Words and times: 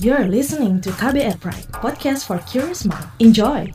You're 0.00 0.32
listening 0.32 0.80
to 0.88 0.96
KBR 0.96 1.36
Pride, 1.44 1.68
podcast 1.76 2.24
for 2.24 2.40
curious 2.48 2.88
mind. 2.88 3.04
Enjoy! 3.20 3.68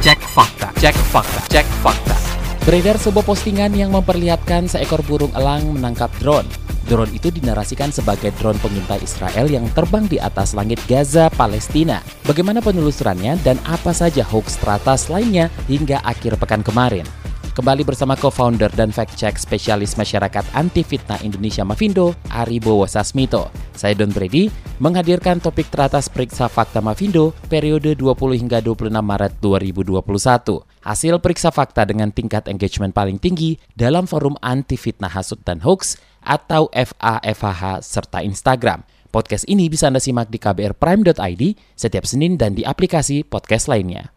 Cek 0.00 0.20
fakta, 0.32 0.72
cek 0.80 0.96
fakta, 1.12 1.40
cek 1.52 1.68
fakta. 1.84 2.16
Beredar 2.64 2.96
sebuah 2.96 3.28
postingan 3.28 3.76
yang 3.76 3.92
memperlihatkan 3.92 4.72
seekor 4.72 5.04
burung 5.04 5.36
elang 5.36 5.76
menangkap 5.76 6.08
drone. 6.16 6.48
Drone 6.88 7.12
itu 7.12 7.28
dinarasikan 7.28 7.92
sebagai 7.92 8.32
drone 8.40 8.56
pengintai 8.64 9.04
Israel 9.04 9.44
yang 9.44 9.68
terbang 9.76 10.08
di 10.08 10.16
atas 10.16 10.56
langit 10.56 10.80
Gaza, 10.88 11.28
Palestina. 11.36 12.00
Bagaimana 12.24 12.64
penelusurannya 12.64 13.36
dan 13.44 13.60
apa 13.68 13.92
saja 13.92 14.24
hoax 14.24 14.56
teratas 14.56 15.12
lainnya 15.12 15.52
hingga 15.68 16.00
akhir 16.00 16.40
pekan 16.40 16.64
kemarin? 16.64 17.04
Kembali 17.52 17.82
bersama 17.84 18.14
co-founder 18.14 18.70
dan 18.72 18.88
fact-check 18.88 19.36
spesialis 19.36 19.98
masyarakat 19.98 20.46
anti 20.54 20.80
fitnah 20.86 21.18
Indonesia 21.26 21.66
Mavindo, 21.66 22.14
Ari 22.32 22.56
Bowo 22.56 22.86
Sasmito. 22.88 23.52
Saya 23.74 23.98
Don 23.98 24.14
Brady 24.14 24.46
menghadirkan 24.78 25.42
topik 25.42 25.68
teratas 25.68 26.06
periksa 26.06 26.46
fakta 26.46 26.78
Mavindo 26.78 27.34
periode 27.50 27.98
20 27.98 28.38
hingga 28.38 28.62
26 28.62 28.94
Maret 28.94 29.42
2021. 29.42 30.00
Hasil 30.86 31.14
periksa 31.18 31.50
fakta 31.50 31.82
dengan 31.82 32.14
tingkat 32.14 32.46
engagement 32.46 32.94
paling 32.94 33.18
tinggi 33.18 33.58
dalam 33.74 34.06
forum 34.06 34.38
anti 34.38 34.78
fitnah 34.78 35.10
hasut 35.10 35.42
dan 35.42 35.58
hoax 35.58 35.98
atau 36.28 36.68
FAFHH 36.68 37.80
serta 37.80 38.20
Instagram. 38.20 38.84
Podcast 39.08 39.48
ini 39.48 39.72
bisa 39.72 39.88
Anda 39.88 40.04
simak 40.04 40.28
di 40.28 40.36
kbrprime.id 40.36 41.42
setiap 41.72 42.04
Senin 42.04 42.36
dan 42.36 42.52
di 42.52 42.60
aplikasi 42.68 43.24
podcast 43.24 43.72
lainnya. 43.72 44.12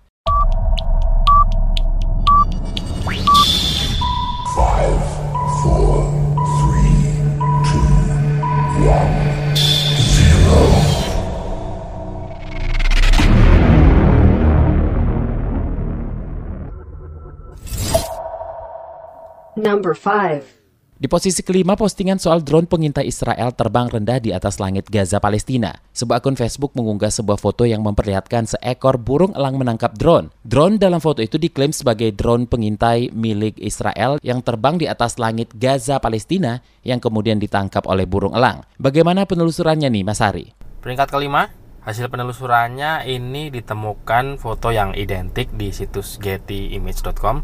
Number 19.61 19.93
5. 19.93 20.60
Di 21.01 21.09
posisi 21.09 21.41
kelima, 21.41 21.73
postingan 21.73 22.21
soal 22.21 22.45
drone 22.45 22.69
pengintai 22.69 23.09
Israel 23.09 23.57
terbang 23.57 23.89
rendah 23.89 24.21
di 24.21 24.29
atas 24.37 24.61
langit 24.61 24.85
Gaza, 24.85 25.17
Palestina. 25.17 25.73
Sebuah 25.97 26.21
akun 26.21 26.37
Facebook 26.37 26.77
mengunggah 26.77 27.09
sebuah 27.09 27.41
foto 27.41 27.65
yang 27.65 27.81
memperlihatkan 27.81 28.45
seekor 28.45 29.01
burung 29.01 29.33
elang 29.33 29.57
menangkap 29.57 29.97
drone. 29.97 30.29
Drone 30.45 30.77
dalam 30.77 31.01
foto 31.01 31.25
itu 31.25 31.41
diklaim 31.41 31.73
sebagai 31.73 32.13
drone 32.13 32.45
pengintai 32.45 33.09
milik 33.17 33.57
Israel 33.57 34.21
yang 34.21 34.45
terbang 34.45 34.77
di 34.77 34.85
atas 34.85 35.17
langit 35.17 35.49
Gaza, 35.57 35.97
Palestina 35.97 36.61
yang 36.85 37.01
kemudian 37.01 37.41
ditangkap 37.41 37.81
oleh 37.89 38.05
burung 38.05 38.37
elang. 38.37 38.61
Bagaimana 38.77 39.25
penelusurannya 39.25 39.89
nih, 39.89 40.05
Mas 40.05 40.21
Ari? 40.21 40.53
Peringkat 40.85 41.09
kelima, 41.09 41.49
hasil 41.81 42.13
penelusurannya 42.13 43.09
ini 43.09 43.49
ditemukan 43.49 44.37
foto 44.37 44.69
yang 44.69 44.93
identik 44.93 45.49
di 45.49 45.73
situs 45.73 46.21
gettyimage.com. 46.21 47.41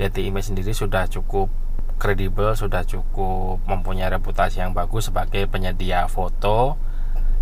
Getty 0.00 0.24
Image 0.26 0.50
sendiri 0.50 0.72
sudah 0.72 1.04
cukup 1.06 1.52
kredibel, 1.96 2.52
sudah 2.58 2.82
cukup 2.84 3.62
mempunyai 3.64 4.10
reputasi 4.10 4.60
yang 4.60 4.76
bagus 4.76 5.08
sebagai 5.08 5.46
penyedia 5.48 6.06
foto 6.10 6.76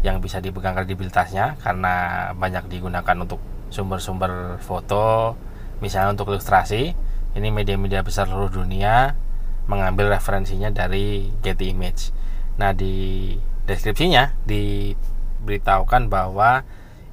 yang 0.02 0.18
bisa 0.18 0.42
dipegang 0.42 0.74
kredibilitasnya 0.74 1.56
karena 1.62 1.94
banyak 2.34 2.66
digunakan 2.66 3.16
untuk 3.22 3.38
sumber-sumber 3.70 4.58
foto, 4.60 5.38
misalnya 5.78 6.14
untuk 6.14 6.34
ilustrasi. 6.34 6.92
Ini 7.32 7.48
media-media 7.48 8.04
besar 8.04 8.28
seluruh 8.28 8.52
dunia 8.52 9.16
mengambil 9.64 10.12
referensinya 10.12 10.68
dari 10.68 11.32
Getty 11.40 11.72
Image. 11.72 12.12
Nah, 12.60 12.76
di 12.76 13.32
deskripsinya 13.64 14.36
diberitahukan 14.44 16.12
bahwa 16.12 16.66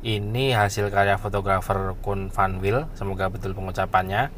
ini 0.04 0.52
hasil 0.52 0.92
karya 0.92 1.16
fotografer 1.16 1.96
Kun 2.04 2.34
Van 2.34 2.60
Wil, 2.60 2.90
semoga 2.96 3.32
betul 3.32 3.56
pengucapannya 3.56 4.32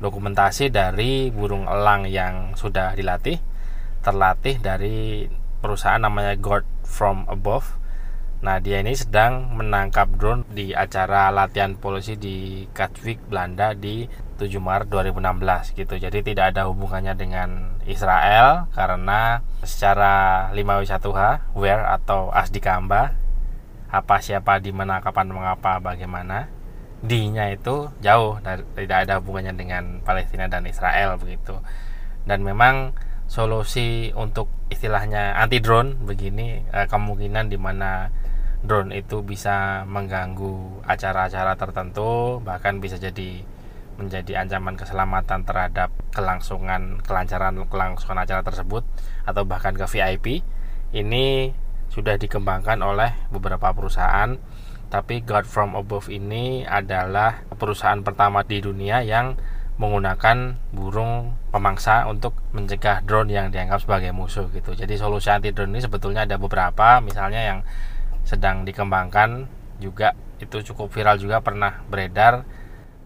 dokumentasi 0.00 0.72
dari 0.72 1.28
burung 1.28 1.68
elang 1.68 2.08
yang 2.08 2.56
sudah 2.56 2.96
dilatih 2.96 3.38
terlatih 4.00 4.56
dari 4.58 5.28
perusahaan 5.60 6.00
namanya 6.00 6.34
God 6.40 6.64
from 6.88 7.28
Above. 7.28 7.76
Nah 8.40 8.56
dia 8.56 8.80
ini 8.80 8.96
sedang 8.96 9.52
menangkap 9.52 10.08
drone 10.16 10.48
di 10.48 10.72
acara 10.72 11.28
latihan 11.28 11.76
polisi 11.76 12.16
di 12.16 12.64
Katwijk 12.72 13.28
Belanda 13.28 13.76
di 13.76 14.08
7 14.40 14.48
Maret 14.56 14.88
2016 14.88 15.76
gitu. 15.76 15.94
Jadi 16.00 16.24
tidak 16.24 16.56
ada 16.56 16.64
hubungannya 16.72 17.12
dengan 17.12 17.76
Israel 17.84 18.72
karena 18.72 19.44
secara 19.60 20.48
5W1H 20.56 21.52
where 21.52 21.84
atau 21.84 22.32
asdikamba 22.32 23.12
apa 23.92 24.16
siapa 24.24 24.62
di 24.62 24.72
mana 24.72 25.04
kapan 25.04 25.28
mengapa 25.28 25.76
bagaimana 25.82 26.48
D-nya 27.00 27.56
itu 27.56 27.88
jauh 28.04 28.36
tidak 28.76 28.98
ada 29.08 29.20
hubungannya 29.20 29.56
dengan 29.56 30.04
Palestina 30.04 30.46
dan 30.52 30.68
Israel 30.68 31.16
begitu. 31.16 31.56
Dan 32.28 32.44
memang 32.44 32.92
solusi 33.30 34.10
untuk 34.12 34.50
istilahnya 34.68 35.38
anti 35.38 35.62
drone 35.62 35.94
begini 36.02 36.66
eh, 36.66 36.86
kemungkinan 36.90 37.46
di 37.46 37.56
mana 37.56 38.10
drone 38.60 38.92
itu 38.92 39.24
bisa 39.24 39.86
mengganggu 39.88 40.84
acara-acara 40.84 41.56
tertentu 41.56 42.42
bahkan 42.44 42.82
bisa 42.82 43.00
jadi 43.00 43.40
menjadi 43.96 44.44
ancaman 44.44 44.74
keselamatan 44.76 45.44
terhadap 45.44 45.92
kelangsungan 46.12 46.98
kelancaran 47.04 47.54
kelangsungan 47.68 48.18
acara 48.24 48.42
tersebut 48.42 48.82
atau 49.24 49.42
bahkan 49.44 49.76
ke 49.76 49.86
VIP 49.86 50.26
ini 50.96 51.54
sudah 51.92 52.18
dikembangkan 52.18 52.82
oleh 52.82 53.14
beberapa 53.30 53.70
perusahaan 53.70 54.34
tapi 54.90 55.22
God 55.22 55.46
from 55.46 55.78
Above 55.78 56.10
ini 56.10 56.66
adalah 56.66 57.46
perusahaan 57.54 58.02
pertama 58.02 58.42
di 58.42 58.58
dunia 58.58 59.06
yang 59.06 59.38
menggunakan 59.80 60.60
burung 60.76 61.32
pemangsa 61.48 62.04
untuk 62.04 62.36
mencegah 62.52 63.00
drone 63.00 63.32
yang 63.32 63.48
dianggap 63.48 63.80
sebagai 63.80 64.12
musuh 64.12 64.50
gitu. 64.52 64.76
Jadi 64.76 65.00
solusi 65.00 65.32
anti 65.32 65.56
drone 65.56 65.72
ini 65.72 65.80
sebetulnya 65.80 66.28
ada 66.28 66.36
beberapa, 66.36 67.00
misalnya 67.00 67.40
yang 67.40 67.58
sedang 68.28 68.68
dikembangkan 68.68 69.48
juga 69.80 70.12
itu 70.36 70.60
cukup 70.72 70.92
viral 70.92 71.16
juga 71.16 71.40
pernah 71.40 71.80
beredar 71.88 72.44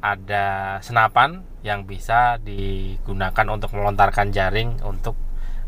ada 0.02 0.78
senapan 0.82 1.46
yang 1.64 1.86
bisa 1.86 2.42
digunakan 2.42 3.46
untuk 3.48 3.72
melontarkan 3.72 4.34
jaring 4.34 4.82
untuk 4.84 5.14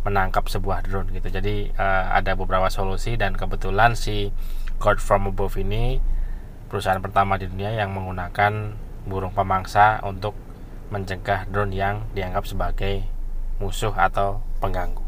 menangkap 0.03 0.47
sebuah 0.47 0.87
drone 0.87 1.15
gitu. 1.15 1.31
Jadi 1.31 1.71
uh, 1.75 2.15
ada 2.15 2.35
beberapa 2.35 2.67
solusi 2.69 3.15
dan 3.15 3.35
kebetulan 3.35 3.95
si 3.95 4.31
God 4.77 5.01
from 5.01 5.31
Above 5.31 5.57
ini 5.57 5.99
perusahaan 6.67 7.01
pertama 7.01 7.39
di 7.41 7.47
dunia 7.49 7.73
yang 7.73 7.95
menggunakan 7.95 8.75
burung 9.07 9.33
pemangsa 9.33 10.03
untuk 10.03 10.35
mencegah 10.91 11.47
drone 11.51 11.75
yang 11.75 12.07
dianggap 12.15 12.47
sebagai 12.47 13.03
musuh 13.59 13.95
atau 13.95 14.43
pengganggu. 14.63 15.03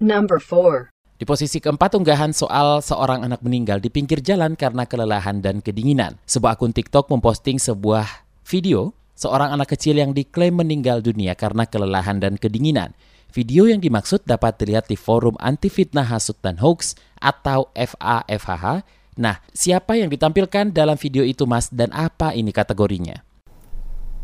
Number 0.00 0.40
4. 0.40 0.88
Di 1.20 1.28
posisi 1.28 1.60
keempat 1.60 2.00
unggahan 2.00 2.32
soal 2.32 2.80
seorang 2.80 3.28
anak 3.28 3.44
meninggal 3.44 3.76
di 3.76 3.92
pinggir 3.92 4.24
jalan 4.24 4.56
karena 4.56 4.88
kelelahan 4.88 5.44
dan 5.44 5.60
kedinginan. 5.60 6.16
Sebuah 6.24 6.56
akun 6.56 6.72
TikTok 6.72 7.12
memposting 7.12 7.60
sebuah 7.60 8.24
video 8.48 8.96
seorang 9.20 9.52
anak 9.52 9.76
kecil 9.76 10.00
yang 10.00 10.16
diklaim 10.16 10.56
meninggal 10.56 11.04
dunia 11.04 11.36
karena 11.36 11.68
kelelahan 11.68 12.16
dan 12.16 12.40
kedinginan. 12.40 12.96
Video 13.30 13.68
yang 13.68 13.78
dimaksud 13.78 14.24
dapat 14.24 14.56
dilihat 14.58 14.88
di 14.88 14.96
forum 14.96 15.36
anti 15.38 15.68
fitnah 15.68 16.08
hasut 16.08 16.40
dan 16.40 16.58
hoax 16.58 16.96
atau 17.20 17.68
FAFHH. 17.76 18.82
Nah, 19.20 19.36
siapa 19.52 20.00
yang 20.00 20.08
ditampilkan 20.08 20.72
dalam 20.72 20.96
video 20.96 21.22
itu 21.22 21.44
Mas 21.44 21.68
dan 21.68 21.92
apa 21.92 22.32
ini 22.32 22.50
kategorinya? 22.50 23.20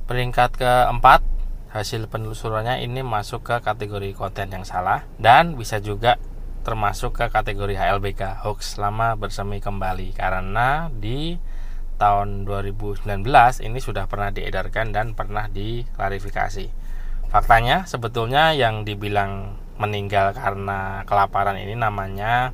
Peringkat 0.09 0.59
keempat, 0.59 1.21
hasil 1.71 2.09
penelusurannya 2.09 2.81
ini 2.81 3.05
masuk 3.05 3.45
ke 3.45 3.57
kategori 3.61 4.17
konten 4.17 4.49
yang 4.49 4.65
salah 4.65 5.05
dan 5.21 5.55
bisa 5.61 5.77
juga 5.79 6.17
termasuk 6.67 7.15
ke 7.15 7.31
kategori 7.31 7.79
HLBK 7.79 8.43
hoax 8.43 8.75
selama 8.75 9.15
bersemi 9.15 9.63
kembali 9.63 10.17
karena 10.19 10.91
di 10.91 11.39
tahun 11.97 12.45
2019 12.45 13.05
ini 13.65 13.79
sudah 13.81 14.09
pernah 14.09 14.33
diedarkan 14.33 14.93
dan 14.93 15.13
pernah 15.17 15.49
diklarifikasi. 15.49 16.69
Faktanya 17.33 17.85
sebetulnya 17.85 18.55
yang 18.55 18.87
dibilang 18.87 19.59
meninggal 19.77 20.33
karena 20.33 21.05
kelaparan 21.05 21.61
ini 21.61 21.77
namanya 21.77 22.53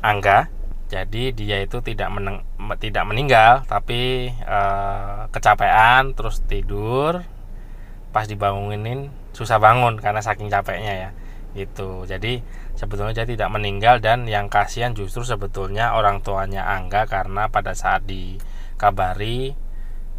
Angga. 0.00 0.48
Jadi 0.90 1.30
dia 1.30 1.62
itu 1.62 1.78
tidak 1.86 2.10
meneng, 2.10 2.42
tidak 2.82 3.06
meninggal 3.06 3.62
tapi 3.70 4.34
e, 4.34 4.60
kecapean 5.30 6.18
terus 6.18 6.42
tidur 6.50 7.22
pas 8.10 8.26
dibangunin 8.26 9.06
susah 9.30 9.62
bangun 9.62 10.02
karena 10.02 10.18
saking 10.18 10.50
capeknya 10.50 10.94
ya 10.98 11.10
itu 11.54 12.06
jadi 12.06 12.42
sebetulnya 12.78 13.22
dia 13.22 13.26
tidak 13.26 13.50
meninggal 13.50 13.98
dan 13.98 14.26
yang 14.26 14.46
kasihan 14.46 14.94
justru 14.94 15.26
sebetulnya 15.26 15.94
orang 15.98 16.22
tuanya 16.22 16.66
Angga 16.66 17.06
karena 17.06 17.50
pada 17.50 17.74
saat 17.74 18.06
dikabari 18.80 19.52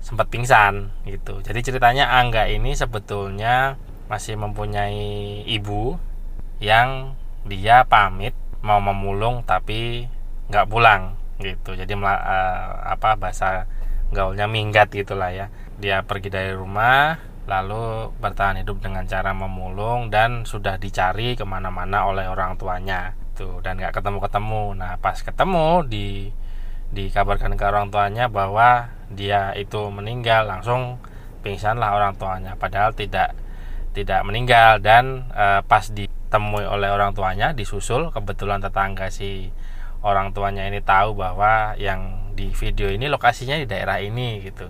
sempat 0.06 0.30
pingsan 0.30 0.94
gitu. 1.10 1.42
Jadi 1.42 1.66
ceritanya 1.66 2.14
Angga 2.14 2.46
ini 2.46 2.78
sebetulnya 2.78 3.82
masih 4.06 4.38
mempunyai 4.38 5.42
ibu 5.50 5.98
yang 6.62 7.18
dia 7.50 7.90
pamit 7.90 8.38
mau 8.62 8.78
memulung 8.78 9.42
tapi 9.42 10.06
nggak 10.54 10.70
pulang 10.70 11.18
gitu. 11.42 11.74
Jadi 11.74 11.90
uh, 11.98 12.86
apa 12.86 13.18
bahasa 13.18 13.66
gaulnya 14.14 14.46
minggat 14.46 14.94
gitulah 14.94 15.34
ya. 15.34 15.50
Dia 15.82 16.06
pergi 16.06 16.30
dari 16.30 16.54
rumah 16.54 17.18
lalu 17.50 18.14
bertahan 18.22 18.62
hidup 18.62 18.78
dengan 18.86 19.10
cara 19.10 19.34
memulung 19.34 20.14
dan 20.14 20.46
sudah 20.46 20.78
dicari 20.78 21.34
ke 21.34 21.42
mana-mana 21.42 22.06
oleh 22.06 22.30
orang 22.30 22.62
tuanya 22.62 23.18
tuh. 23.34 23.58
Dan 23.66 23.82
nggak 23.82 23.98
ketemu-ketemu. 23.98 24.78
Nah 24.78 25.02
pas 25.02 25.18
ketemu 25.18 25.82
di 25.90 26.30
dikabarkan 26.92 27.56
ke 27.56 27.64
orang 27.64 27.88
tuanya 27.88 28.28
bahwa 28.28 28.92
dia 29.12 29.56
itu 29.56 29.92
meninggal 29.92 30.48
langsung 30.48 31.00
pingsan 31.42 31.80
lah 31.80 31.96
orang 31.96 32.16
tuanya 32.20 32.56
padahal 32.60 32.92
tidak 32.96 33.36
tidak 33.92 34.24
meninggal 34.24 34.80
dan 34.80 35.28
e, 35.32 35.64
pas 35.68 35.88
ditemui 35.88 36.64
oleh 36.64 36.92
orang 36.92 37.12
tuanya 37.12 37.52
disusul 37.52 38.12
kebetulan 38.12 38.64
tetangga 38.64 39.12
si 39.12 39.52
orang 40.04 40.32
tuanya 40.32 40.68
ini 40.68 40.80
tahu 40.80 41.16
bahwa 41.16 41.76
yang 41.76 42.32
di 42.36 42.52
video 42.56 42.88
ini 42.88 43.12
lokasinya 43.12 43.60
di 43.60 43.68
daerah 43.68 44.00
ini 44.00 44.40
gitu 44.44 44.68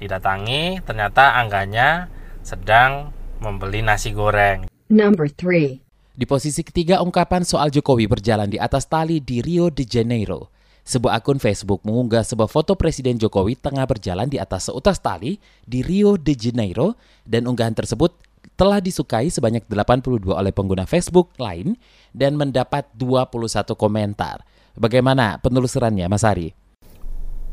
didatangi 0.00 0.82
ternyata 0.82 1.36
angganya 1.38 2.10
sedang 2.42 3.14
membeli 3.42 3.82
nasi 3.82 4.10
goreng. 4.14 4.70
Number 4.92 5.30
3. 5.30 5.82
Di 6.12 6.24
posisi 6.28 6.60
ketiga 6.60 7.00
ungkapan 7.00 7.42
soal 7.42 7.72
Jokowi 7.72 8.06
berjalan 8.06 8.50
di 8.50 8.60
atas 8.60 8.84
tali 8.86 9.18
di 9.18 9.40
Rio 9.40 9.72
de 9.72 9.82
Janeiro. 9.88 10.51
Sebuah 10.82 11.22
akun 11.22 11.38
Facebook 11.38 11.86
mengunggah 11.86 12.26
sebuah 12.26 12.50
foto 12.50 12.74
Presiden 12.74 13.14
Jokowi 13.14 13.54
tengah 13.54 13.86
berjalan 13.86 14.26
di 14.26 14.42
atas 14.42 14.66
seutas 14.66 14.98
tali 14.98 15.38
di 15.62 15.78
Rio 15.78 16.18
de 16.18 16.34
Janeiro 16.34 16.98
dan 17.22 17.46
unggahan 17.46 17.70
tersebut 17.70 18.10
telah 18.58 18.82
disukai 18.82 19.30
sebanyak 19.30 19.62
82 19.70 20.26
oleh 20.26 20.50
pengguna 20.50 20.82
Facebook 20.82 21.30
lain 21.38 21.78
dan 22.10 22.34
mendapat 22.34 22.90
21 22.98 23.78
komentar. 23.78 24.42
Bagaimana 24.74 25.38
penelusurannya 25.38 26.10
Mas 26.10 26.26
Ari? 26.26 26.50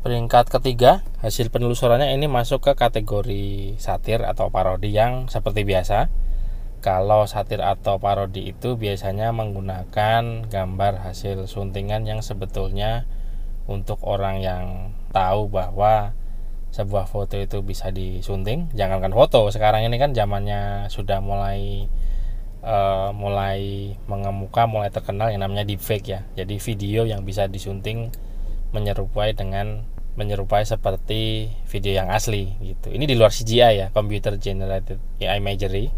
Peringkat 0.02 0.50
ketiga, 0.50 1.06
hasil 1.22 1.54
penelusurannya 1.54 2.10
ini 2.16 2.26
masuk 2.26 2.66
ke 2.66 2.72
kategori 2.74 3.76
satir 3.78 4.26
atau 4.26 4.50
parodi 4.50 4.90
yang 4.90 5.30
seperti 5.30 5.62
biasa. 5.62 6.10
Kalau 6.82 7.28
satir 7.28 7.62
atau 7.62 8.00
parodi 8.00 8.50
itu 8.50 8.74
biasanya 8.74 9.30
menggunakan 9.30 10.48
gambar 10.48 11.04
hasil 11.04 11.44
suntingan 11.44 12.08
yang 12.08 12.24
sebetulnya 12.24 13.04
untuk 13.70 14.02
orang 14.02 14.42
yang 14.42 14.64
tahu 15.14 15.46
bahwa 15.46 16.10
sebuah 16.74 17.06
foto 17.06 17.38
itu 17.38 17.62
bisa 17.62 17.94
disunting. 17.94 18.66
Jangankan 18.74 19.14
foto, 19.14 19.46
sekarang 19.54 19.86
ini 19.86 19.98
kan 19.98 20.10
zamannya 20.10 20.90
sudah 20.90 21.22
mulai 21.22 21.86
uh, 22.66 23.14
mulai 23.14 23.94
mengemuka, 24.10 24.66
mulai 24.66 24.90
terkenal 24.90 25.30
yang 25.30 25.46
namanya 25.46 25.62
deepfake 25.66 26.06
ya. 26.10 26.20
Jadi 26.34 26.58
video 26.58 27.06
yang 27.06 27.22
bisa 27.22 27.46
disunting 27.46 28.10
menyerupai 28.70 29.34
dengan 29.34 29.86
menyerupai 30.14 30.66
seperti 30.66 31.50
video 31.70 32.02
yang 32.02 32.10
asli 32.10 32.54
gitu. 32.62 32.90
Ini 32.90 33.06
di 33.06 33.14
luar 33.14 33.30
CGI 33.30 33.72
ya, 33.78 33.86
computer 33.94 34.38
generated 34.38 34.98
imagery. 35.22 35.90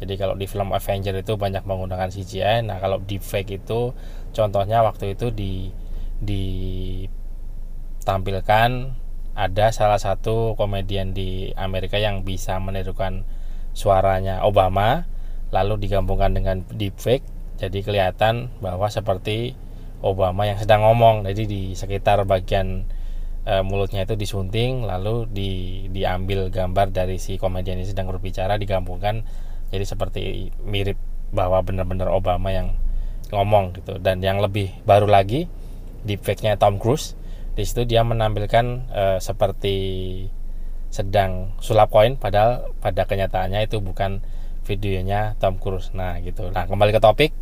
Jadi 0.00 0.14
kalau 0.20 0.36
di 0.36 0.44
film 0.44 0.72
Avenger 0.72 1.16
itu 1.16 1.36
banyak 1.36 1.64
menggunakan 1.64 2.12
CGI. 2.12 2.66
Nah, 2.66 2.76
kalau 2.82 3.00
deepfake 3.00 3.56
itu 3.64 3.96
contohnya 4.36 4.84
waktu 4.84 5.16
itu 5.16 5.32
di 5.32 5.72
ditampilkan 6.24 8.70
ada 9.34 9.74
salah 9.74 9.98
satu 9.98 10.54
komedian 10.54 11.10
di 11.10 11.50
Amerika 11.58 11.98
yang 11.98 12.22
bisa 12.22 12.54
menirukan 12.62 13.26
suaranya 13.74 14.46
Obama 14.46 15.10
lalu 15.50 15.82
digabungkan 15.86 16.34
dengan 16.34 16.62
deepfake. 16.70 17.22
Jadi 17.58 17.82
kelihatan 17.82 18.48
bahwa 18.58 18.90
seperti 18.90 19.54
Obama 20.02 20.46
yang 20.46 20.58
sedang 20.58 20.82
ngomong 20.84 21.24
jadi 21.26 21.46
di 21.46 21.74
sekitar 21.78 22.24
bagian 22.26 22.84
e, 23.46 23.62
mulutnya 23.62 24.02
itu 24.04 24.16
disunting 24.18 24.84
lalu 24.84 25.26
di 25.30 25.50
diambil 25.88 26.50
gambar 26.50 26.90
dari 26.92 27.16
si 27.16 27.38
komedian 27.38 27.78
ini 27.80 27.88
sedang 27.88 28.10
berbicara 28.10 28.58
digabungkan 28.58 29.24
jadi 29.70 29.84
seperti 29.86 30.50
mirip 30.62 30.98
bahwa 31.34 31.58
benar-benar 31.66 32.14
Obama 32.14 32.54
yang 32.54 32.78
ngomong 33.34 33.74
gitu. 33.74 33.98
Dan 33.98 34.22
yang 34.22 34.38
lebih 34.38 34.70
baru 34.86 35.10
lagi 35.10 35.50
deepfake-nya 36.04 36.60
Tom 36.60 36.76
Cruise. 36.78 37.16
Di 37.54 37.64
situ 37.64 37.88
dia 37.88 38.04
menampilkan 38.04 38.66
e, 38.90 39.04
seperti 39.18 39.76
sedang 40.94 41.58
sulap 41.58 41.90
koin 41.90 42.14
padahal 42.14 42.70
pada 42.78 43.02
kenyataannya 43.02 43.66
itu 43.66 43.82
bukan 43.82 44.22
videonya 44.62 45.34
Tom 45.42 45.58
Cruise. 45.58 45.90
Nah 45.96 46.20
gitu. 46.22 46.52
Nah 46.52 46.68
kembali 46.68 46.94
ke 46.94 47.02
topik. 47.02 47.32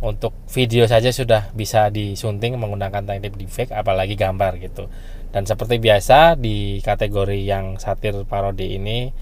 Untuk 0.00 0.32
video 0.48 0.88
saja 0.88 1.12
sudah 1.12 1.52
bisa 1.52 1.92
disunting 1.92 2.56
menggunakan 2.56 3.04
teknik 3.04 3.36
deepfake 3.36 3.68
apalagi 3.76 4.16
gambar 4.16 4.56
gitu. 4.56 4.88
Dan 5.28 5.44
seperti 5.44 5.76
biasa 5.76 6.40
di 6.40 6.80
kategori 6.80 7.36
yang 7.36 7.76
satir 7.76 8.16
parodi 8.24 8.80
ini 8.80 9.12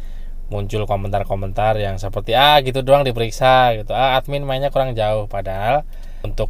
muncul 0.48 0.88
komentar-komentar 0.88 1.76
yang 1.76 2.00
seperti 2.00 2.32
ah 2.32 2.62
gitu 2.64 2.80
doang 2.86 3.02
diperiksa 3.02 3.74
gitu. 3.74 3.92
Ah 3.92 4.16
admin 4.16 4.46
mainnya 4.46 4.70
kurang 4.70 4.94
jauh 4.94 5.26
padahal 5.26 5.82
untuk 6.22 6.48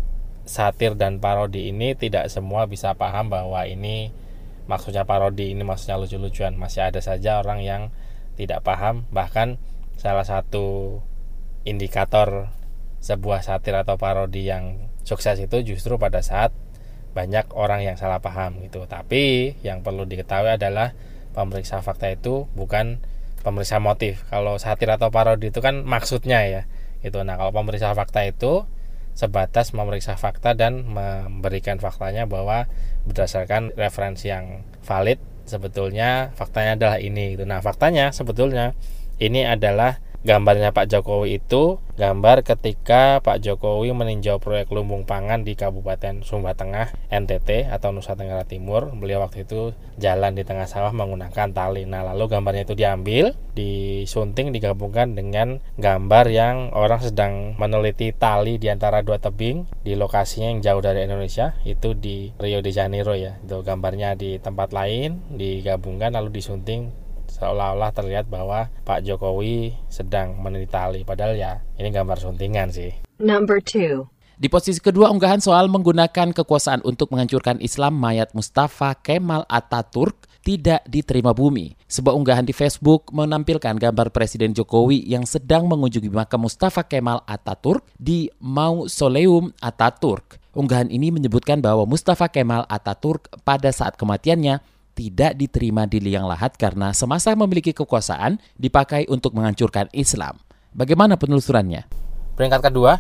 satir 0.49 0.97
dan 0.97 1.21
parodi 1.21 1.69
ini 1.69 1.93
tidak 1.93 2.33
semua 2.33 2.65
bisa 2.65 2.97
paham 2.97 3.29
bahwa 3.29 3.69
ini 3.69 4.11
maksudnya 4.65 5.05
parodi 5.05 5.53
ini 5.53 5.63
maksudnya 5.63 6.01
lucu-lucuan 6.01 6.57
masih 6.57 6.89
ada 6.89 7.05
saja 7.05 7.45
orang 7.45 7.61
yang 7.61 7.83
tidak 8.41 8.65
paham 8.65 9.05
bahkan 9.13 9.61
salah 10.01 10.25
satu 10.25 10.99
indikator 11.69 12.49
sebuah 12.99 13.45
satir 13.45 13.77
atau 13.77 14.01
parodi 14.01 14.49
yang 14.49 14.91
sukses 15.07 15.39
itu 15.39 15.63
justru 15.63 16.01
pada 16.01 16.25
saat 16.25 16.51
banyak 17.17 17.51
orang 17.57 17.83
yang 17.83 17.97
salah 17.99 18.23
paham 18.23 18.63
gitu. 18.63 18.85
Tapi 18.87 19.55
yang 19.67 19.83
perlu 19.83 20.05
diketahui 20.07 20.55
adalah 20.55 20.95
pemeriksa 21.35 21.81
fakta 21.83 22.13
itu 22.13 22.47
bukan 22.55 23.03
pemeriksa 23.43 23.83
motif. 23.83 24.27
Kalau 24.29 24.59
satir 24.59 24.91
atau 24.91 25.11
parodi 25.11 25.51
itu 25.51 25.59
kan 25.59 25.83
maksudnya 25.83 26.45
ya. 26.47 26.63
Itu 27.03 27.23
nah 27.23 27.39
kalau 27.39 27.55
pemeriksa 27.55 27.95
fakta 27.95 28.27
itu 28.27 28.67
sebatas 29.19 29.75
memeriksa 29.75 30.15
fakta 30.15 30.55
dan 30.55 30.87
memberikan 30.87 31.83
faktanya 31.83 32.31
bahwa 32.31 32.71
berdasarkan 33.03 33.75
referensi 33.75 34.31
yang 34.31 34.63
valid 34.87 35.19
sebetulnya 35.43 36.31
faktanya 36.39 36.79
adalah 36.79 36.99
ini 37.03 37.35
gitu. 37.35 37.43
Nah, 37.43 37.59
faktanya 37.59 38.15
sebetulnya 38.15 38.79
ini 39.19 39.43
adalah 39.43 39.99
Gambarnya 40.27 40.75
Pak 40.75 40.91
Jokowi 40.91 41.39
itu 41.39 41.79
gambar 41.95 42.43
ketika 42.43 43.23
Pak 43.23 43.39
Jokowi 43.39 43.95
meninjau 43.95 44.43
proyek 44.43 44.67
lumbung 44.75 45.07
pangan 45.07 45.47
di 45.47 45.55
Kabupaten 45.55 46.27
Sumba 46.27 46.59
Tengah 46.59 46.91
NTT 47.07 47.71
atau 47.71 47.95
Nusa 47.95 48.19
Tenggara 48.19 48.43
Timur. 48.43 48.91
Beliau 48.99 49.23
waktu 49.23 49.47
itu 49.47 49.79
jalan 49.95 50.35
di 50.35 50.43
tengah 50.43 50.67
sawah 50.67 50.91
menggunakan 50.91 51.55
tali. 51.55 51.87
Nah, 51.87 52.03
lalu 52.03 52.35
gambarnya 52.35 52.67
itu 52.67 52.75
diambil, 52.75 53.39
disunting, 53.55 54.51
digabungkan 54.51 55.15
dengan 55.15 55.63
gambar 55.79 56.27
yang 56.35 56.75
orang 56.75 56.99
sedang 56.99 57.55
meneliti 57.55 58.11
tali 58.11 58.59
di 58.59 58.75
antara 58.75 59.07
dua 59.07 59.23
tebing 59.23 59.71
di 59.87 59.95
lokasinya 59.95 60.51
yang 60.51 60.67
jauh 60.67 60.83
dari 60.83 61.07
Indonesia, 61.07 61.55
itu 61.63 61.95
di 61.95 62.35
Rio 62.43 62.59
de 62.59 62.75
Janeiro 62.75 63.15
ya. 63.15 63.39
Itu 63.39 63.63
gambarnya 63.63 64.19
di 64.19 64.43
tempat 64.43 64.75
lain 64.75 65.23
digabungkan 65.31 66.11
lalu 66.19 66.43
disunting 66.43 67.07
seolah-olah 67.39 67.91
terlihat 67.95 68.27
bahwa 68.27 68.69
Pak 68.85 69.07
Jokowi 69.07 69.75
sedang 69.89 70.37
meneliti 70.39 70.75
tali 70.75 71.01
padahal 71.07 71.39
ya 71.39 71.63
ini 71.79 71.89
gambar 71.89 72.19
suntingan 72.19 72.69
sih. 72.75 72.93
Number 73.19 73.63
two. 73.63 74.11
Di 74.39 74.47
posisi 74.47 74.79
kedua 74.79 75.11
unggahan 75.11 75.43
soal 75.43 75.67
menggunakan 75.67 76.31
kekuasaan 76.31 76.87
untuk 76.87 77.11
menghancurkan 77.11 77.59
Islam 77.59 77.99
mayat 77.99 78.31
Mustafa 78.39 78.95
Kemal 78.95 79.43
Ataturk 79.51 80.31
tidak 80.47 80.87
diterima 80.87 81.35
bumi. 81.35 81.75
Sebuah 81.91 82.15
unggahan 82.15 82.47
di 82.47 82.55
Facebook 82.55 83.11
menampilkan 83.11 83.75
gambar 83.75 84.15
Presiden 84.15 84.55
Jokowi 84.55 85.03
yang 85.11 85.27
sedang 85.27 85.67
mengunjungi 85.67 86.07
makam 86.09 86.47
Mustafa 86.47 86.87
Kemal 86.87 87.27
Ataturk 87.27 87.83
di 87.99 88.31
Mausoleum 88.39 89.51
Ataturk. 89.59 90.39
Unggahan 90.55 90.89
ini 90.89 91.11
menyebutkan 91.11 91.59
bahwa 91.59 91.83
Mustafa 91.83 92.31
Kemal 92.31 92.63
Ataturk 92.71 93.27
pada 93.43 93.75
saat 93.75 93.99
kematiannya 93.99 94.63
tidak 94.99 95.39
diterima 95.39 95.87
di 95.87 96.03
liang 96.03 96.27
lahat 96.27 96.59
karena 96.59 96.91
semasa 96.91 97.31
memiliki 97.39 97.71
kekuasaan 97.71 98.43
dipakai 98.59 99.07
untuk 99.07 99.39
menghancurkan 99.39 99.87
Islam. 99.95 100.43
Bagaimana 100.75 101.15
penelusurannya? 101.15 101.87
Peringkat 102.35 102.67
kedua, 102.67 102.99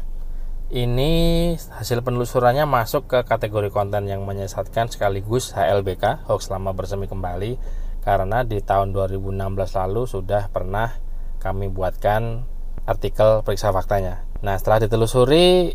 ini 0.70 1.54
hasil 1.58 2.06
penelusurannya 2.06 2.70
masuk 2.70 3.10
ke 3.10 3.18
kategori 3.26 3.74
konten 3.74 4.06
yang 4.06 4.22
menyesatkan 4.22 4.86
sekaligus 4.86 5.50
HLBK, 5.58 6.30
hoax 6.30 6.54
lama 6.54 6.70
bersemi 6.70 7.10
kembali, 7.10 7.58
karena 8.06 8.46
di 8.46 8.62
tahun 8.62 8.94
2016 8.94 9.34
lalu 9.74 10.02
sudah 10.06 10.54
pernah 10.54 10.94
kami 11.42 11.66
buatkan 11.66 12.46
artikel 12.86 13.42
periksa 13.42 13.74
faktanya. 13.74 14.22
Nah, 14.38 14.54
setelah 14.54 14.86
ditelusuri 14.86 15.74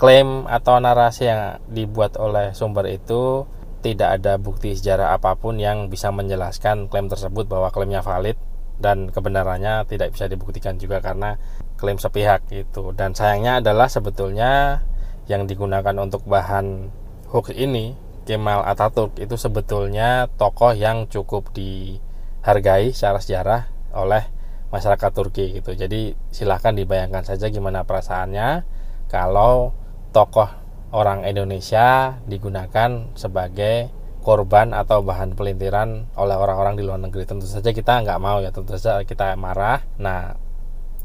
klaim 0.00 0.48
atau 0.48 0.80
narasi 0.80 1.28
yang 1.28 1.60
dibuat 1.68 2.16
oleh 2.16 2.56
sumber 2.56 2.88
itu 2.88 3.44
tidak 3.80 4.20
ada 4.20 4.36
bukti 4.36 4.74
sejarah 4.74 5.14
apa 5.14 5.38
pun 5.38 5.58
yang 5.58 5.86
bisa 5.86 6.10
menjelaskan 6.10 6.90
klaim 6.90 7.06
tersebut 7.06 7.46
bahwa 7.46 7.70
klaimnya 7.70 8.02
valid 8.02 8.34
dan 8.78 9.10
kebenarannya 9.10 9.86
tidak 9.90 10.14
bisa 10.14 10.30
dibuktikan 10.30 10.78
juga 10.78 11.02
karena 11.02 11.38
klaim 11.78 11.98
sepihak 11.98 12.46
itu 12.50 12.94
dan 12.94 13.14
sayangnya 13.14 13.62
adalah 13.62 13.86
sebetulnya 13.90 14.82
yang 15.30 15.46
digunakan 15.46 15.94
untuk 15.98 16.26
bahan 16.26 16.90
hoax 17.30 17.54
ini 17.54 18.08
Kemal 18.28 18.60
Ataturk 18.60 19.16
itu 19.16 19.40
sebetulnya 19.40 20.28
tokoh 20.36 20.76
yang 20.76 21.08
cukup 21.08 21.48
dihargai 21.56 22.92
secara 22.92 23.24
sejarah 23.24 23.62
oleh 23.96 24.28
masyarakat 24.68 25.10
Turki 25.16 25.56
gitu. 25.56 25.72
Jadi 25.72 26.12
silahkan 26.28 26.76
dibayangkan 26.76 27.24
saja 27.24 27.48
gimana 27.48 27.88
perasaannya 27.88 28.68
kalau 29.08 29.72
tokoh 30.12 30.48
orang 30.92 31.24
Indonesia 31.28 32.16
digunakan 32.24 33.12
sebagai 33.14 33.92
korban 34.24 34.76
atau 34.76 35.00
bahan 35.00 35.32
pelintiran 35.32 36.10
oleh 36.16 36.36
orang-orang 36.36 36.76
di 36.76 36.82
luar 36.84 37.00
negeri. 37.00 37.24
Tentu 37.24 37.48
saja 37.48 37.72
kita 37.72 38.04
nggak 38.04 38.20
mau 38.20 38.40
ya, 38.44 38.52
tentu 38.52 38.76
saja 38.76 39.04
kita 39.04 39.36
marah. 39.40 39.84
Nah 40.00 40.36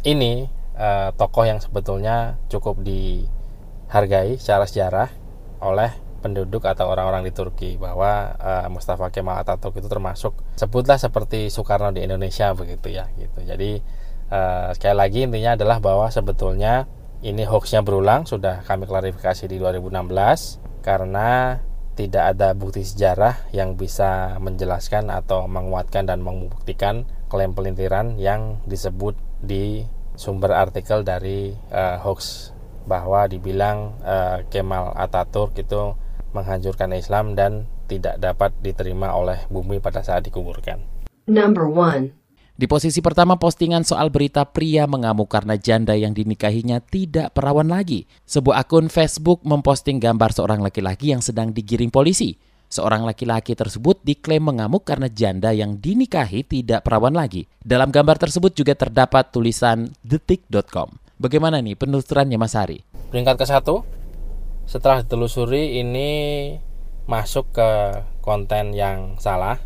ini 0.03 0.47
eh, 0.75 1.09
tokoh 1.15 1.47
yang 1.47 1.63
sebetulnya 1.63 2.35
cukup 2.51 2.83
dihargai 2.83 4.35
secara 4.39 4.67
sejarah 4.67 5.09
oleh 5.63 6.03
penduduk 6.23 6.63
atau 6.63 6.87
orang-orang 6.87 7.27
di 7.27 7.35
Turki 7.35 7.75
bahwa 7.75 8.31
uh, 8.39 8.71
Mustafa 8.71 9.11
Kemal 9.11 9.43
Atatürk 9.43 9.75
itu 9.75 9.91
termasuk 9.91 10.31
sebutlah 10.55 10.95
seperti 10.95 11.51
Soekarno 11.51 11.91
di 11.91 11.99
Indonesia 11.99 12.55
begitu 12.55 12.95
ya 12.95 13.11
gitu. 13.19 13.43
Jadi 13.43 13.83
uh, 14.31 14.71
sekali 14.71 14.95
lagi 14.95 15.19
intinya 15.27 15.59
adalah 15.59 15.83
bahwa 15.83 16.07
sebetulnya 16.07 16.87
ini 17.23 17.47
hoaxnya 17.47 17.79
berulang 17.81 18.27
sudah 18.27 18.67
kami 18.67 18.83
klarifikasi 18.83 19.47
di 19.47 19.55
2016 19.55 20.83
karena 20.83 21.57
tidak 21.95 22.35
ada 22.35 22.51
bukti 22.51 22.83
sejarah 22.83 23.47
yang 23.55 23.79
bisa 23.79 24.35
menjelaskan 24.43 25.07
atau 25.07 25.47
menguatkan 25.47 26.03
dan 26.03 26.19
membuktikan 26.19 27.07
klaim 27.31 27.55
pelintiran 27.55 28.19
yang 28.19 28.59
disebut 28.67 29.15
di 29.39 29.87
sumber 30.19 30.51
artikel 30.51 31.07
dari 31.07 31.55
uh, 31.71 32.01
hoax 32.03 32.51
bahwa 32.83 33.23
dibilang 33.31 33.95
uh, 34.03 34.43
Kemal 34.51 34.91
Ataturk 34.99 35.55
itu 35.55 35.95
menghancurkan 36.35 36.91
Islam 36.91 37.37
dan 37.39 37.71
tidak 37.87 38.19
dapat 38.19 38.51
diterima 38.59 39.15
oleh 39.15 39.47
bumi 39.47 39.79
pada 39.79 40.03
saat 40.03 40.27
dikuburkan. 40.27 40.81
Number 41.29 41.71
1. 41.71 42.22
Di 42.53 42.69
posisi 42.69 43.01
pertama 43.01 43.41
postingan 43.41 43.81
soal 43.81 44.13
berita 44.13 44.45
pria 44.45 44.85
mengamuk 44.85 45.25
karena 45.25 45.57
janda 45.57 45.97
yang 45.97 46.13
dinikahinya 46.13 46.85
tidak 46.85 47.33
perawan 47.33 47.65
lagi. 47.65 48.05
Sebuah 48.29 48.61
akun 48.61 48.93
Facebook 48.93 49.41
memposting 49.41 49.97
gambar 49.97 50.37
seorang 50.37 50.61
laki-laki 50.61 51.17
yang 51.17 51.25
sedang 51.25 51.49
digiring 51.49 51.89
polisi. 51.89 52.37
Seorang 52.69 53.09
laki-laki 53.09 53.57
tersebut 53.57 54.05
diklaim 54.05 54.45
mengamuk 54.45 54.85
karena 54.85 55.09
janda 55.09 55.49
yang 55.49 55.81
dinikahi 55.81 56.45
tidak 56.45 56.85
perawan 56.85 57.17
lagi. 57.17 57.49
Dalam 57.57 57.89
gambar 57.89 58.21
tersebut 58.21 58.53
juga 58.53 58.77
terdapat 58.77 59.33
tulisan 59.33 59.89
detik.com. 60.05 60.93
Bagaimana 61.17 61.57
nih 61.57 61.73
penelusurannya 61.73 62.37
Mas 62.37 62.53
Hari? 62.53 62.85
Peringkat 63.09 63.41
ke 63.41 63.45
satu, 63.49 63.81
setelah 64.69 65.01
ditelusuri 65.01 65.81
ini 65.81 66.09
masuk 67.09 67.49
ke 67.49 67.69
konten 68.21 68.77
yang 68.77 69.17
salah 69.17 69.57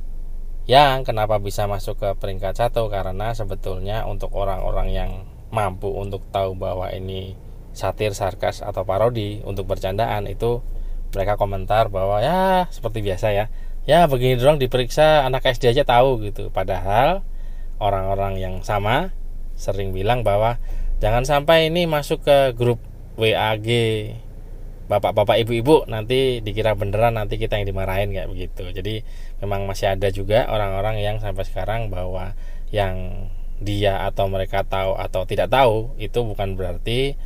yang 0.67 1.07
kenapa 1.07 1.39
bisa 1.39 1.63
masuk 1.63 1.95
ke 1.95 2.09
peringkat 2.19 2.59
satu? 2.59 2.91
Karena 2.91 3.31
sebetulnya 3.31 4.03
untuk 4.03 4.35
orang-orang 4.35 4.91
yang 4.91 5.11
mampu 5.47 5.87
untuk 5.87 6.27
tahu 6.35 6.59
bahwa 6.59 6.91
ini 6.91 7.39
satir, 7.71 8.11
sarkas 8.11 8.59
atau 8.59 8.83
parodi 8.83 9.39
untuk 9.47 9.63
bercandaan 9.63 10.27
itu 10.27 10.59
mereka 11.15 11.39
komentar 11.39 11.87
bahwa 11.87 12.19
ya 12.19 12.67
seperti 12.67 12.99
biasa 12.99 13.31
ya. 13.31 13.47
Ya 13.87 14.03
begini 14.11 14.35
dong 14.35 14.59
diperiksa 14.59 15.23
anak 15.23 15.47
SD 15.47 15.71
aja 15.71 15.87
tahu 15.87 16.19
gitu. 16.27 16.51
Padahal 16.51 17.23
orang-orang 17.79 18.35
yang 18.35 18.55
sama 18.67 19.15
sering 19.55 19.95
bilang 19.95 20.27
bahwa 20.27 20.59
jangan 20.99 21.23
sampai 21.23 21.71
ini 21.71 21.87
masuk 21.87 22.27
ke 22.27 22.51
grup 22.59 22.83
WAG 23.15 23.67
bapak-bapak 24.87 25.43
ibu-ibu 25.43 25.83
nanti 25.91 26.39
dikira 26.39 26.73
beneran 26.73 27.19
nanti 27.19 27.35
kita 27.35 27.59
yang 27.59 27.67
dimarahin 27.67 28.11
kayak 28.15 28.31
begitu. 28.31 28.63
Jadi 28.71 29.03
memang 29.43 29.67
masih 29.67 29.93
ada 29.93 30.07
juga 30.09 30.47
orang-orang 30.47 31.03
yang 31.03 31.19
sampai 31.19 31.43
sekarang 31.43 31.91
bahwa 31.91 32.33
yang 32.71 33.27
dia 33.59 34.05
atau 34.05 34.29
mereka 34.29 34.63
tahu 34.63 34.95
atau 34.95 35.25
tidak 35.25 35.49
tahu 35.49 35.91
itu 35.97 36.19
bukan 36.21 36.53
berarti 36.55 37.17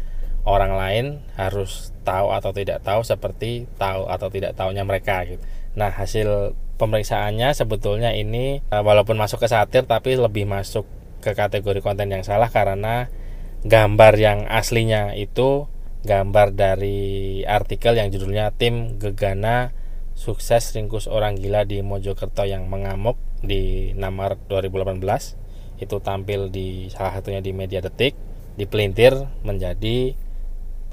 orang 0.48 0.74
lain 0.74 1.06
harus 1.38 1.94
tahu 2.02 2.34
atau 2.34 2.50
tidak 2.50 2.82
tahu 2.82 3.06
seperti 3.06 3.70
tahu 3.78 4.10
atau 4.10 4.28
tidak 4.34 4.58
tahunya 4.58 4.84
mereka 4.84 5.22
gitu. 5.30 5.42
Nah 5.78 5.94
hasil 5.94 6.58
pemeriksaannya 6.82 7.54
sebetulnya 7.54 8.18
ini 8.18 8.66
eh, 8.66 8.84
walaupun 8.84 9.14
masuk 9.14 9.46
ke 9.46 9.48
satir 9.52 9.86
tapi 9.86 10.18
lebih 10.18 10.50
masuk 10.50 10.88
ke 11.22 11.38
kategori 11.38 11.86
konten 11.86 12.10
yang 12.10 12.26
salah 12.26 12.50
karena 12.50 13.14
gambar 13.62 14.14
yang 14.18 14.40
aslinya 14.50 15.14
itu 15.14 15.70
gambar 16.02 16.58
dari 16.58 17.42
artikel 17.46 17.94
yang 17.94 18.10
judulnya 18.10 18.50
tim 18.58 18.98
Gegana 18.98 19.70
sukses 20.18 20.74
ringkus 20.74 21.06
orang 21.06 21.38
gila 21.38 21.66
di 21.66 21.82
Mojokerto 21.86 22.46
yang 22.46 22.70
mengamuk 22.70 23.18
di 23.42 23.94
6 23.94 24.02
Maret 24.02 24.40
2018 24.50 25.82
itu 25.82 25.98
tampil 25.98 26.54
di 26.54 26.94
salah 26.94 27.18
satunya 27.18 27.42
di 27.42 27.52
media 27.54 27.82
detik 27.82 28.14
dipelintir 28.54 29.18
menjadi 29.42 30.14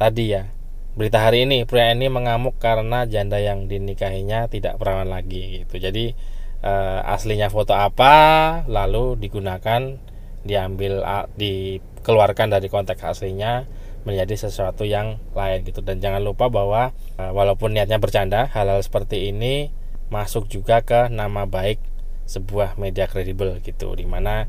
tadi 0.00 0.24
ya. 0.32 0.48
Berita 0.96 1.22
hari 1.22 1.46
ini 1.46 1.62
pria 1.62 1.94
ini 1.94 2.10
mengamuk 2.10 2.58
karena 2.58 3.06
janda 3.06 3.38
yang 3.38 3.70
dinikahinya 3.70 4.50
tidak 4.50 4.80
perawan 4.80 5.12
lagi 5.12 5.62
gitu. 5.62 5.78
Jadi 5.78 6.16
eh, 6.64 7.00
aslinya 7.04 7.52
foto 7.52 7.76
apa 7.76 8.64
lalu 8.66 9.14
digunakan 9.20 10.00
diambil 10.42 11.04
dikeluarkan 11.36 12.48
dari 12.48 12.66
konteks 12.72 13.04
aslinya 13.04 13.68
menjadi 14.06 14.48
sesuatu 14.48 14.86
yang 14.86 15.18
lain 15.34 15.64
gitu. 15.66 15.80
Dan 15.82 15.98
jangan 15.98 16.22
lupa 16.22 16.50
bahwa 16.50 16.92
uh, 17.18 17.32
walaupun 17.34 17.74
niatnya 17.74 17.98
bercanda 17.98 18.46
hal-hal 18.52 18.78
seperti 18.82 19.30
ini 19.32 19.72
masuk 20.08 20.48
juga 20.48 20.80
ke 20.84 21.08
nama 21.12 21.44
baik 21.44 21.80
sebuah 22.28 22.76
media 22.76 23.08
kredibel 23.08 23.58
gitu. 23.64 23.96
Di 23.96 24.04
mana 24.04 24.46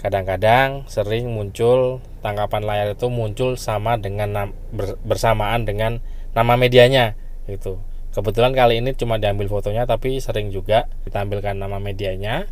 kadang-kadang 0.00 0.88
sering 0.88 1.28
muncul 1.28 2.00
tangkapan 2.24 2.64
layar 2.64 2.88
itu 2.96 3.12
muncul 3.12 3.60
sama 3.60 4.00
dengan 4.00 4.56
bersamaan 5.04 5.68
dengan 5.68 6.00
nama 6.32 6.56
medianya 6.56 7.18
gitu. 7.44 7.82
Kebetulan 8.10 8.50
kali 8.56 8.82
ini 8.82 8.90
cuma 8.98 9.22
diambil 9.22 9.46
fotonya 9.46 9.86
tapi 9.86 10.18
sering 10.18 10.50
juga 10.50 10.90
ditampilkan 11.06 11.54
nama 11.54 11.78
medianya. 11.78 12.50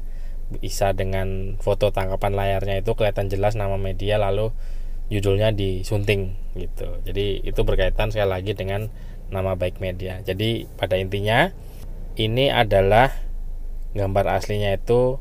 Bisa 0.49 0.97
dengan 0.97 1.61
foto 1.61 1.93
tangkapan 1.93 2.33
layarnya 2.33 2.81
itu 2.81 2.97
kelihatan 2.97 3.29
jelas 3.29 3.53
nama 3.53 3.77
media 3.77 4.17
lalu 4.17 4.49
judulnya 5.09 5.53
disunting 5.53 6.37
gitu. 6.57 7.01
Jadi 7.05 7.45
itu 7.45 7.61
berkaitan 7.65 8.13
sekali 8.13 8.29
lagi 8.29 8.53
dengan 8.53 8.93
nama 9.29 9.57
baik 9.57 9.81
media. 9.81 10.21
Jadi 10.25 10.69
pada 10.77 10.97
intinya 10.97 11.53
ini 12.17 12.53
adalah 12.53 13.13
gambar 13.97 14.41
aslinya 14.41 14.77
itu 14.77 15.21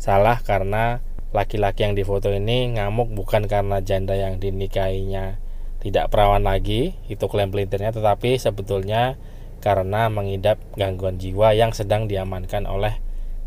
salah 0.00 0.40
karena 0.40 1.04
laki-laki 1.36 1.84
yang 1.84 1.92
difoto 1.92 2.32
ini 2.32 2.76
ngamuk 2.76 3.12
bukan 3.12 3.44
karena 3.44 3.84
janda 3.84 4.16
yang 4.16 4.40
dinikahinya 4.40 5.36
tidak 5.84 6.08
perawan 6.08 6.44
lagi 6.44 6.96
itu 7.12 7.24
klaim 7.28 7.52
pelintirnya 7.52 7.92
tetapi 7.92 8.40
sebetulnya 8.40 9.20
karena 9.60 10.08
mengidap 10.08 10.56
gangguan 10.78 11.20
jiwa 11.20 11.52
yang 11.52 11.76
sedang 11.76 12.08
diamankan 12.08 12.64
oleh 12.64 12.96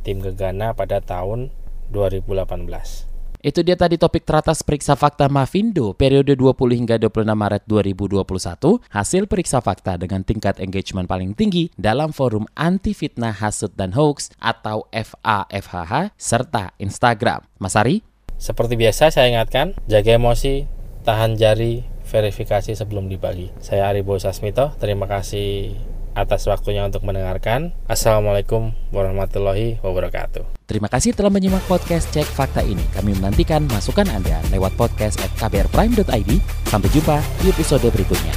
tim 0.06 0.22
Gegana 0.22 0.74
pada 0.78 1.02
tahun 1.02 1.50
2018. 1.90 3.09
Itu 3.40 3.64
dia 3.64 3.80
tadi 3.80 3.96
topik 3.96 4.28
teratas 4.28 4.60
periksa 4.68 5.00
fakta 5.00 5.32
Mavindo 5.32 5.96
periode 5.96 6.36
20 6.36 6.76
hingga 6.76 7.00
26 7.00 7.24
Maret 7.24 7.64
2021, 7.72 8.84
hasil 8.92 9.32
periksa 9.32 9.64
fakta 9.64 9.96
dengan 9.96 10.28
tingkat 10.28 10.60
engagement 10.60 11.08
paling 11.08 11.32
tinggi 11.32 11.72
dalam 11.80 12.12
forum 12.12 12.44
anti 12.60 12.92
fitnah 12.92 13.32
hasut 13.32 13.72
dan 13.80 13.96
hoax 13.96 14.28
atau 14.44 14.84
FAFHH 14.92 16.12
serta 16.20 16.76
Instagram. 16.84 17.48
Mas 17.64 17.80
Ari? 17.80 18.04
Seperti 18.36 18.76
biasa 18.76 19.08
saya 19.08 19.32
ingatkan, 19.32 19.72
jaga 19.88 20.20
emosi, 20.20 20.68
tahan 21.08 21.40
jari, 21.40 21.88
verifikasi 22.12 22.76
sebelum 22.76 23.08
dibagi. 23.08 23.56
Saya 23.64 23.88
Aribo 23.88 24.20
Sasmito, 24.20 24.76
terima 24.84 25.08
kasih 25.08 25.80
atas 26.20 26.44
waktunya 26.46 26.84
untuk 26.84 27.08
mendengarkan. 27.08 27.72
Assalamualaikum 27.88 28.76
warahmatullahi 28.92 29.80
wabarakatuh. 29.80 30.68
Terima 30.68 30.92
kasih 30.92 31.18
telah 31.18 31.34
menyimak 31.34 31.64
podcast 31.66 32.12
Cek 32.14 32.28
Fakta 32.28 32.62
ini. 32.62 32.84
Kami 32.94 33.18
menantikan 33.18 33.66
masukan 33.72 34.06
Anda 34.12 34.44
lewat 34.54 34.76
podcast 34.78 35.18
at 35.24 35.32
kbrprime.id. 35.40 36.32
Sampai 36.70 36.90
jumpa 36.94 37.18
di 37.42 37.50
episode 37.50 37.88
berikutnya. 37.90 38.36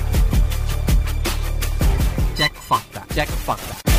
Cek 2.38 2.54
Fakta. 2.56 3.04
Cek 3.12 3.28
Fakta. 3.28 3.91